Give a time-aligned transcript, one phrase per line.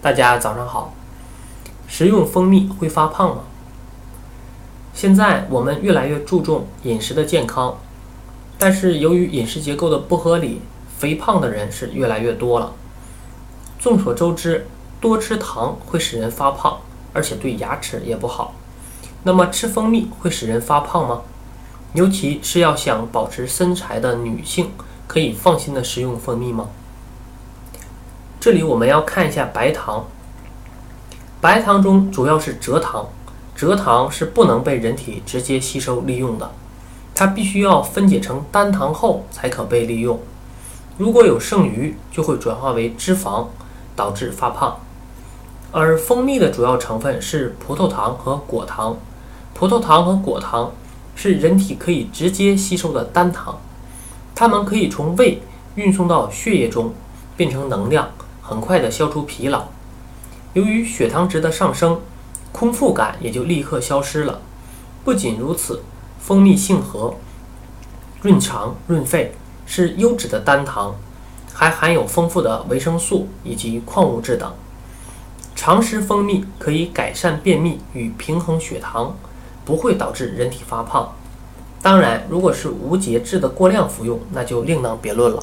[0.00, 0.94] 大家早上好。
[1.86, 3.42] 食用蜂蜜会发胖吗？
[4.92, 7.78] 现在我们越来越注重饮食的健康，
[8.58, 10.60] 但是由于饮食结构的不合理，
[10.98, 12.72] 肥胖的人是越来越多了。
[13.78, 14.66] 众所周知，
[15.00, 16.78] 多吃糖会使人发胖，
[17.12, 18.54] 而且对牙齿也不好。
[19.24, 21.22] 那么吃蜂蜜会使人发胖吗？
[21.92, 24.70] 尤其是要想保持身材的女性，
[25.06, 26.68] 可以放心的食用蜂蜜吗？
[28.44, 30.04] 这里我们要看一下白糖。
[31.40, 33.08] 白糖中主要是蔗糖，
[33.56, 36.50] 蔗糖是不能被人体直接吸收利用的，
[37.14, 40.20] 它必须要分解成单糖后才可被利用。
[40.98, 43.46] 如果有剩余，就会转化为脂肪，
[43.96, 44.78] 导致发胖。
[45.72, 48.98] 而蜂蜜的主要成分是葡萄糖和果糖，
[49.54, 50.70] 葡萄糖和果糖
[51.16, 53.58] 是人体可以直接吸收的单糖，
[54.34, 55.40] 它们可以从胃
[55.76, 56.92] 运送到血液中，
[57.38, 58.06] 变成能量。
[58.46, 59.68] 很快的消除疲劳，
[60.52, 62.02] 由于血糖值的上升，
[62.52, 64.42] 空腹感也就立刻消失了。
[65.02, 65.82] 不仅如此，
[66.20, 67.14] 蜂蜜性和，
[68.20, 69.32] 润肠润肺，
[69.64, 70.94] 是优质的单糖，
[71.54, 74.52] 还含有丰富的维生素以及矿物质等。
[75.56, 79.16] 常食蜂蜜可以改善便秘与平衡血糖，
[79.64, 81.14] 不会导致人体发胖。
[81.80, 85.42] 当然，如果是无节制的过量服用，那就另当别论了。